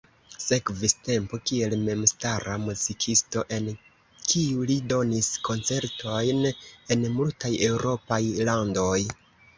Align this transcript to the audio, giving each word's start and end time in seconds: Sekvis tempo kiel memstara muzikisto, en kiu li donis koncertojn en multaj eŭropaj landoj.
Sekvis 0.43 0.93
tempo 1.07 1.37
kiel 1.49 1.73
memstara 1.89 2.55
muzikisto, 2.63 3.43
en 3.57 3.67
kiu 4.31 4.65
li 4.71 4.79
donis 4.95 5.29
koncertojn 5.51 6.43
en 6.97 7.09
multaj 7.19 7.53
eŭropaj 7.71 8.23
landoj. 8.51 8.97